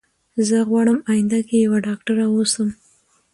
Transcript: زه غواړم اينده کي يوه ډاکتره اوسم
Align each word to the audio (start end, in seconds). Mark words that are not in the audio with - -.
زه 0.47 0.57
غواړم 0.69 0.99
اينده 1.11 1.39
کي 1.47 1.57
يوه 1.65 1.79
ډاکتره 1.87 2.23
اوسم 2.35 2.69